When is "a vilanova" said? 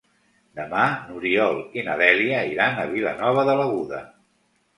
2.81-3.45